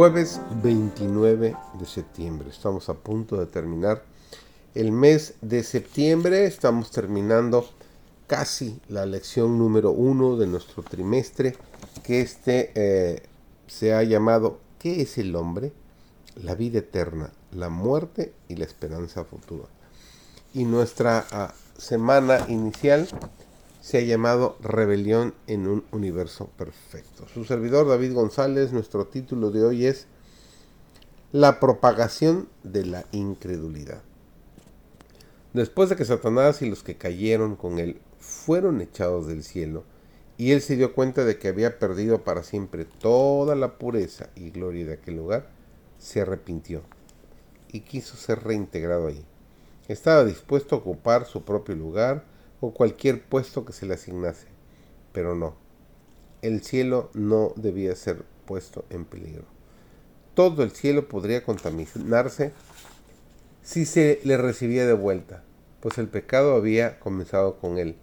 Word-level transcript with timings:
Jueves 0.00 0.40
29 0.62 1.54
de 1.74 1.84
septiembre. 1.84 2.48
Estamos 2.48 2.88
a 2.88 2.94
punto 2.94 3.36
de 3.36 3.44
terminar 3.44 4.02
el 4.74 4.92
mes 4.92 5.34
de 5.42 5.62
septiembre. 5.62 6.46
Estamos 6.46 6.90
terminando 6.90 7.68
casi 8.26 8.80
la 8.88 9.04
lección 9.04 9.58
número 9.58 9.90
uno 9.90 10.38
de 10.38 10.46
nuestro 10.46 10.82
trimestre, 10.82 11.54
que 12.02 12.22
este 12.22 12.72
eh, 12.76 13.24
se 13.66 13.92
ha 13.92 14.02
llamado 14.02 14.58
¿Qué 14.78 15.02
es 15.02 15.18
el 15.18 15.36
hombre? 15.36 15.70
La 16.34 16.54
vida 16.54 16.78
eterna, 16.78 17.30
la 17.52 17.68
muerte 17.68 18.32
y 18.48 18.56
la 18.56 18.64
esperanza 18.64 19.24
futura. 19.24 19.68
Y 20.54 20.64
nuestra 20.64 21.26
ah, 21.30 21.52
semana 21.76 22.46
inicial 22.48 23.06
se 23.80 23.98
ha 23.98 24.02
llamado 24.02 24.56
Rebelión 24.60 25.34
en 25.46 25.66
un 25.66 25.84
universo 25.90 26.50
perfecto. 26.56 27.26
Su 27.32 27.44
servidor 27.44 27.88
David 27.88 28.12
González, 28.12 28.72
nuestro 28.72 29.06
título 29.06 29.50
de 29.50 29.64
hoy 29.64 29.86
es 29.86 30.06
La 31.32 31.60
propagación 31.60 32.48
de 32.62 32.84
la 32.84 33.06
incredulidad. 33.12 34.02
Después 35.54 35.88
de 35.88 35.96
que 35.96 36.04
Satanás 36.04 36.62
y 36.62 36.70
los 36.70 36.82
que 36.82 36.96
cayeron 36.96 37.56
con 37.56 37.78
él 37.78 38.00
fueron 38.18 38.80
echados 38.80 39.26
del 39.26 39.42
cielo, 39.42 39.84
y 40.36 40.52
él 40.52 40.62
se 40.62 40.76
dio 40.76 40.94
cuenta 40.94 41.24
de 41.24 41.38
que 41.38 41.48
había 41.48 41.78
perdido 41.78 42.22
para 42.22 42.42
siempre 42.42 42.84
toda 42.84 43.54
la 43.56 43.78
pureza 43.78 44.30
y 44.36 44.50
gloria 44.50 44.86
de 44.86 44.92
aquel 44.94 45.16
lugar, 45.16 45.50
se 45.98 46.20
arrepintió 46.20 46.82
y 47.72 47.80
quiso 47.80 48.16
ser 48.16 48.44
reintegrado 48.44 49.08
ahí. 49.08 49.24
Estaba 49.88 50.24
dispuesto 50.24 50.76
a 50.76 50.78
ocupar 50.78 51.26
su 51.26 51.42
propio 51.42 51.74
lugar, 51.74 52.24
o 52.60 52.72
cualquier 52.72 53.22
puesto 53.22 53.64
que 53.64 53.72
se 53.72 53.86
le 53.86 53.94
asignase. 53.94 54.46
Pero 55.12 55.34
no, 55.34 55.56
el 56.42 56.62
cielo 56.62 57.10
no 57.14 57.52
debía 57.56 57.94
ser 57.96 58.24
puesto 58.46 58.84
en 58.90 59.04
peligro. 59.04 59.44
Todo 60.34 60.62
el 60.62 60.70
cielo 60.70 61.08
podría 61.08 61.42
contaminarse 61.42 62.52
si 63.62 63.84
se 63.84 64.20
le 64.24 64.36
recibía 64.36 64.86
de 64.86 64.94
vuelta, 64.94 65.42
pues 65.80 65.98
el 65.98 66.08
pecado 66.08 66.54
había 66.54 66.98
comenzado 66.98 67.58
con 67.58 67.78
él, 67.78 67.96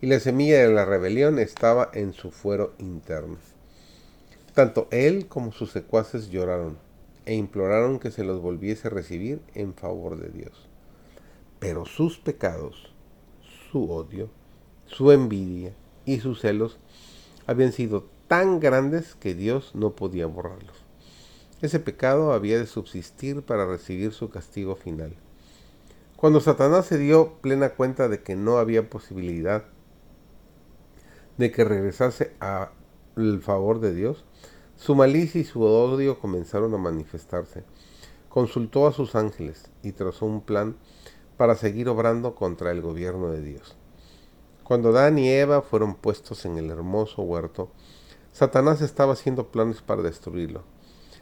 y 0.00 0.06
la 0.06 0.20
semilla 0.20 0.58
de 0.60 0.72
la 0.72 0.84
rebelión 0.84 1.38
estaba 1.38 1.90
en 1.94 2.12
su 2.12 2.30
fuero 2.30 2.74
interno. 2.78 3.38
Tanto 4.54 4.88
él 4.90 5.26
como 5.26 5.52
sus 5.52 5.72
secuaces 5.72 6.28
lloraron 6.28 6.78
e 7.26 7.34
imploraron 7.34 7.98
que 7.98 8.10
se 8.10 8.24
los 8.24 8.40
volviese 8.40 8.88
a 8.88 8.90
recibir 8.90 9.40
en 9.54 9.74
favor 9.74 10.18
de 10.18 10.28
Dios. 10.30 10.68
Pero 11.58 11.86
sus 11.86 12.18
pecados 12.18 12.92
su 13.70 13.90
odio, 13.90 14.28
su 14.86 15.12
envidia 15.12 15.72
y 16.04 16.20
sus 16.20 16.40
celos 16.40 16.78
habían 17.46 17.72
sido 17.72 18.06
tan 18.28 18.60
grandes 18.60 19.14
que 19.14 19.34
Dios 19.34 19.74
no 19.74 19.90
podía 19.96 20.26
borrarlos. 20.26 20.76
Ese 21.62 21.78
pecado 21.78 22.32
había 22.32 22.58
de 22.58 22.66
subsistir 22.66 23.42
para 23.42 23.66
recibir 23.66 24.12
su 24.12 24.30
castigo 24.30 24.76
final. 24.76 25.14
Cuando 26.16 26.40
Satanás 26.40 26.86
se 26.86 26.98
dio 26.98 27.34
plena 27.40 27.70
cuenta 27.70 28.08
de 28.08 28.22
que 28.22 28.36
no 28.36 28.58
había 28.58 28.88
posibilidad 28.88 29.64
de 31.38 31.50
que 31.50 31.64
regresase 31.64 32.34
al 32.40 33.40
favor 33.40 33.80
de 33.80 33.94
Dios, 33.94 34.24
su 34.76 34.94
malicia 34.94 35.40
y 35.40 35.44
su 35.44 35.62
odio 35.62 36.18
comenzaron 36.18 36.74
a 36.74 36.78
manifestarse. 36.78 37.64
Consultó 38.28 38.86
a 38.86 38.92
sus 38.92 39.14
ángeles 39.14 39.70
y 39.82 39.92
trazó 39.92 40.26
un 40.26 40.40
plan 40.42 40.76
para 41.40 41.56
seguir 41.56 41.88
obrando 41.88 42.34
contra 42.34 42.70
el 42.70 42.82
gobierno 42.82 43.30
de 43.30 43.40
Dios. 43.40 43.74
Cuando 44.62 44.90
Adán 44.90 45.18
y 45.18 45.30
Eva 45.30 45.62
fueron 45.62 45.94
puestos 45.94 46.44
en 46.44 46.58
el 46.58 46.68
hermoso 46.68 47.22
huerto, 47.22 47.70
Satanás 48.30 48.82
estaba 48.82 49.14
haciendo 49.14 49.50
planes 49.50 49.80
para 49.80 50.02
destruirlo. 50.02 50.64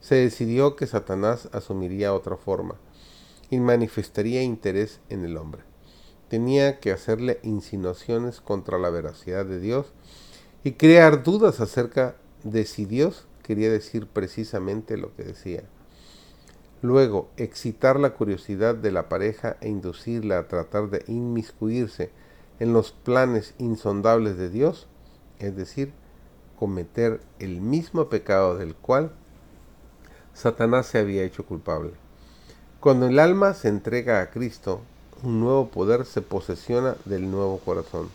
Se 0.00 0.16
decidió 0.16 0.74
que 0.74 0.88
Satanás 0.88 1.48
asumiría 1.52 2.12
otra 2.12 2.36
forma 2.36 2.74
y 3.50 3.60
manifestaría 3.60 4.42
interés 4.42 4.98
en 5.10 5.24
el 5.24 5.36
hombre. 5.36 5.62
Tenía 6.28 6.80
que 6.80 6.90
hacerle 6.90 7.38
insinuaciones 7.44 8.40
contra 8.40 8.80
la 8.80 8.90
veracidad 8.90 9.46
de 9.46 9.60
Dios 9.60 9.92
y 10.64 10.72
crear 10.72 11.22
dudas 11.22 11.60
acerca 11.60 12.16
de 12.42 12.64
si 12.64 12.84
Dios 12.84 13.28
quería 13.44 13.70
decir 13.70 14.08
precisamente 14.08 14.96
lo 14.96 15.14
que 15.14 15.22
decía. 15.22 15.62
Luego, 16.82 17.28
excitar 17.36 18.00
la 18.00 18.14
curiosidad 18.14 18.74
de 18.74 18.90
la 18.90 19.10
pareja 19.10 19.58
e 19.60 19.68
inducirla 19.68 20.38
a 20.38 20.48
tratar 20.48 20.88
de 20.88 21.04
inmiscuirse 21.08 22.10
en 22.58 22.72
los 22.72 22.92
planes 22.92 23.54
insondables 23.58 24.38
de 24.38 24.48
Dios, 24.48 24.88
es 25.38 25.54
decir, 25.54 25.92
cometer 26.58 27.20
el 27.38 27.60
mismo 27.60 28.08
pecado 28.08 28.56
del 28.56 28.74
cual 28.74 29.12
Satanás 30.32 30.86
se 30.86 30.98
había 30.98 31.22
hecho 31.22 31.44
culpable. 31.44 31.92
Cuando 32.80 33.08
el 33.08 33.18
alma 33.18 33.52
se 33.52 33.68
entrega 33.68 34.22
a 34.22 34.30
Cristo, 34.30 34.80
un 35.22 35.38
nuevo 35.38 35.68
poder 35.68 36.06
se 36.06 36.22
posesiona 36.22 36.96
del 37.04 37.30
nuevo 37.30 37.58
corazón. 37.58 38.08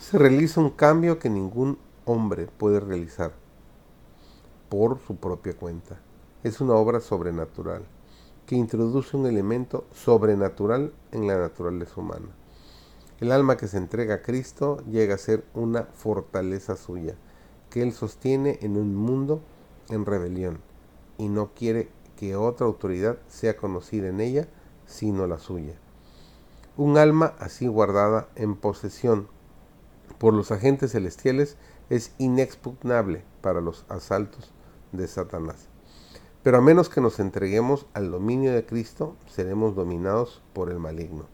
Se 0.00 0.18
realiza 0.18 0.60
un 0.60 0.70
cambio 0.70 1.18
que 1.18 1.30
ningún 1.30 1.78
hombre 2.04 2.46
puede 2.46 2.78
realizar 2.78 3.32
por 4.68 5.00
su 5.04 5.16
propia 5.16 5.54
cuenta 5.54 5.98
es 6.42 6.60
una 6.60 6.74
obra 6.74 7.00
sobrenatural 7.00 7.84
que 8.46 8.56
introduce 8.56 9.16
un 9.16 9.26
elemento 9.26 9.84
sobrenatural 9.92 10.92
en 11.12 11.26
la 11.26 11.38
naturaleza 11.38 12.00
humana. 12.00 12.28
El 13.20 13.30
alma 13.30 13.56
que 13.56 13.68
se 13.68 13.76
entrega 13.76 14.16
a 14.16 14.22
Cristo 14.22 14.82
llega 14.90 15.14
a 15.14 15.18
ser 15.18 15.44
una 15.54 15.84
fortaleza 15.84 16.76
suya, 16.76 17.14
que 17.70 17.82
Él 17.82 17.92
sostiene 17.92 18.58
en 18.62 18.76
un 18.76 18.94
mundo 18.96 19.40
en 19.88 20.04
rebelión 20.04 20.58
y 21.18 21.28
no 21.28 21.52
quiere 21.54 21.88
que 22.16 22.34
otra 22.34 22.66
autoridad 22.66 23.18
sea 23.28 23.56
conocida 23.56 24.08
en 24.08 24.20
ella 24.20 24.48
sino 24.86 25.26
la 25.26 25.38
suya. 25.38 25.74
Un 26.76 26.98
alma 26.98 27.34
así 27.38 27.66
guardada 27.68 28.28
en 28.34 28.56
posesión 28.56 29.28
por 30.18 30.34
los 30.34 30.50
agentes 30.50 30.92
celestiales 30.92 31.56
es 31.90 32.12
inexpugnable 32.18 33.24
para 33.40 33.60
los 33.60 33.84
asaltos 33.88 34.52
de 34.92 35.06
Satanás. 35.06 35.71
Pero 36.42 36.58
a 36.58 36.60
menos 36.60 36.88
que 36.88 37.00
nos 37.00 37.20
entreguemos 37.20 37.86
al 37.94 38.10
dominio 38.10 38.52
de 38.52 38.66
Cristo, 38.66 39.16
seremos 39.26 39.76
dominados 39.76 40.42
por 40.52 40.70
el 40.70 40.78
maligno. 40.78 41.26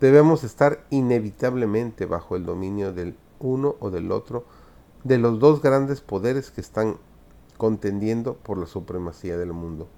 Debemos 0.00 0.44
estar 0.44 0.84
inevitablemente 0.90 2.06
bajo 2.06 2.36
el 2.36 2.44
dominio 2.44 2.92
del 2.92 3.16
uno 3.38 3.76
o 3.80 3.90
del 3.90 4.12
otro, 4.12 4.44
de 5.04 5.18
los 5.18 5.38
dos 5.38 5.62
grandes 5.62 6.00
poderes 6.02 6.50
que 6.50 6.60
están 6.60 6.98
contendiendo 7.56 8.36
por 8.36 8.58
la 8.58 8.66
supremacía 8.66 9.36
del 9.38 9.52
mundo. 9.52 9.88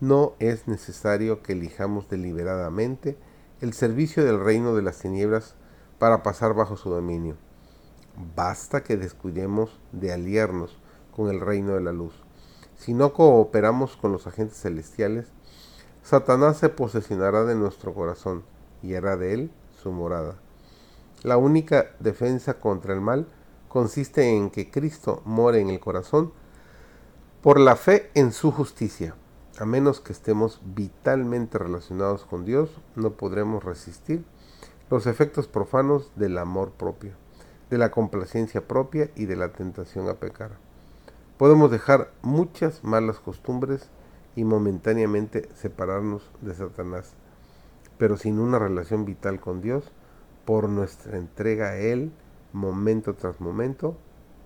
No 0.00 0.34
es 0.38 0.68
necesario 0.68 1.42
que 1.42 1.52
elijamos 1.52 2.08
deliberadamente 2.08 3.18
el 3.60 3.72
servicio 3.72 4.24
del 4.24 4.40
reino 4.40 4.74
de 4.74 4.82
las 4.82 4.98
tinieblas 4.98 5.54
para 5.98 6.22
pasar 6.22 6.54
bajo 6.54 6.76
su 6.76 6.88
dominio. 6.88 7.36
Basta 8.36 8.84
que 8.84 8.96
descuidemos 8.96 9.78
de 9.92 10.12
aliarnos 10.12 10.78
con 11.14 11.28
el 11.28 11.40
reino 11.40 11.74
de 11.74 11.80
la 11.80 11.92
luz. 11.92 12.27
Si 12.78 12.94
no 12.94 13.12
cooperamos 13.12 13.96
con 13.96 14.12
los 14.12 14.26
agentes 14.28 14.60
celestiales, 14.62 15.26
Satanás 16.04 16.58
se 16.58 16.68
posesionará 16.68 17.44
de 17.44 17.56
nuestro 17.56 17.92
corazón 17.92 18.44
y 18.82 18.94
hará 18.94 19.16
de 19.16 19.34
él 19.34 19.50
su 19.82 19.90
morada. 19.90 20.36
La 21.24 21.36
única 21.36 21.90
defensa 21.98 22.60
contra 22.60 22.94
el 22.94 23.00
mal 23.00 23.26
consiste 23.68 24.30
en 24.30 24.50
que 24.50 24.70
Cristo 24.70 25.22
more 25.24 25.60
en 25.60 25.70
el 25.70 25.80
corazón 25.80 26.32
por 27.42 27.58
la 27.58 27.74
fe 27.74 28.10
en 28.14 28.32
su 28.32 28.52
justicia. 28.52 29.16
A 29.58 29.66
menos 29.66 30.00
que 30.00 30.12
estemos 30.12 30.60
vitalmente 30.64 31.58
relacionados 31.58 32.24
con 32.24 32.44
Dios, 32.44 32.70
no 32.94 33.10
podremos 33.10 33.64
resistir 33.64 34.24
los 34.88 35.08
efectos 35.08 35.48
profanos 35.48 36.12
del 36.14 36.38
amor 36.38 36.70
propio, 36.70 37.14
de 37.70 37.78
la 37.78 37.90
complacencia 37.90 38.66
propia 38.68 39.10
y 39.16 39.26
de 39.26 39.34
la 39.34 39.52
tentación 39.52 40.08
a 40.08 40.14
pecar. 40.14 40.67
Podemos 41.38 41.70
dejar 41.70 42.10
muchas 42.20 42.82
malas 42.82 43.20
costumbres 43.20 43.90
y 44.34 44.42
momentáneamente 44.42 45.48
separarnos 45.54 46.28
de 46.40 46.52
Satanás, 46.52 47.14
pero 47.96 48.16
sin 48.16 48.40
una 48.40 48.58
relación 48.58 49.04
vital 49.04 49.38
con 49.38 49.60
Dios, 49.60 49.92
por 50.44 50.68
nuestra 50.68 51.16
entrega 51.16 51.68
a 51.68 51.76
Él, 51.76 52.10
momento 52.52 53.14
tras 53.14 53.40
momento, 53.40 53.96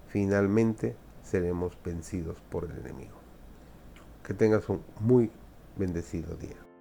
finalmente 0.08 0.94
seremos 1.22 1.78
vencidos 1.82 2.36
por 2.50 2.64
el 2.64 2.72
enemigo. 2.72 3.16
Que 4.22 4.34
tengas 4.34 4.68
un 4.68 4.82
muy 5.00 5.30
bendecido 5.78 6.36
día. 6.36 6.71